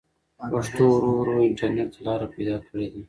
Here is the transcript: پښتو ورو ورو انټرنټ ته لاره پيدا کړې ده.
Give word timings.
پښتو 0.51 0.83
ورو 0.93 1.09
ورو 1.17 1.33
انټرنټ 1.47 1.89
ته 1.93 1.99
لاره 2.07 2.27
پيدا 2.35 2.55
کړې 2.67 2.87
ده. 2.93 2.99